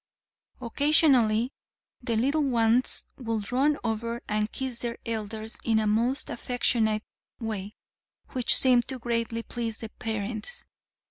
Occasionally 0.59 1.53
the 2.01 2.15
little 2.15 2.41
ones 2.41 3.05
would 3.19 3.51
run 3.51 3.77
over 3.83 4.23
and 4.27 4.51
kiss 4.51 4.79
their 4.79 4.97
elders 5.05 5.59
in 5.63 5.77
a 5.77 5.85
most 5.85 6.31
affectionate 6.31 7.03
way, 7.39 7.75
which 8.29 8.57
seemed 8.57 8.87
to 8.87 8.97
greatly 8.97 9.43
please 9.43 9.77
the 9.77 9.89
parents. 9.89 10.65